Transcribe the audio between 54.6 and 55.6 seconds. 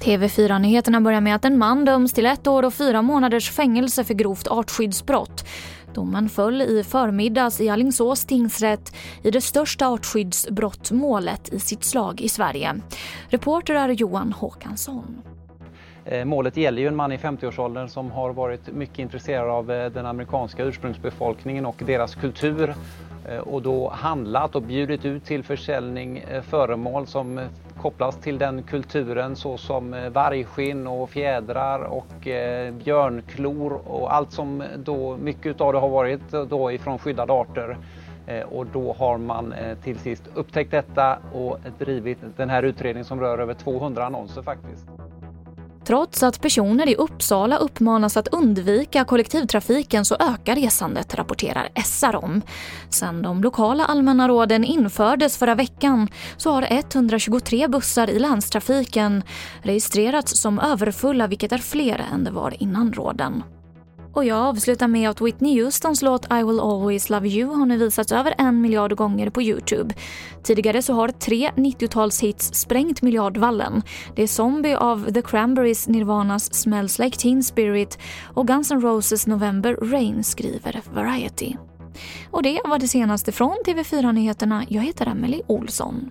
infördes förra